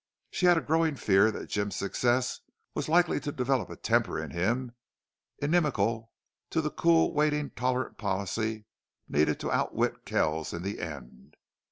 She 0.31 0.47
had 0.47 0.57
a 0.57 0.61
growing 0.61 0.95
fear 0.95 1.29
that 1.29 1.47
Jim's 1.51 1.75
success 1.75 2.39
was 2.73 2.89
likely 2.89 3.19
to 3.19 3.31
develop 3.31 3.69
a 3.69 3.75
temper 3.75 4.17
in 4.19 4.31
him 4.31 4.71
inimical 5.37 6.11
to 6.49 6.59
the 6.59 6.71
cool, 6.71 7.13
waiting, 7.13 7.51
tolerant 7.51 7.99
policy 7.99 8.65
needed 9.07 9.39
to 9.41 9.51
outwit 9.51 10.03
Kells 10.07 10.53
in 10.53 10.63
the 10.63 10.79
end. 10.79 11.35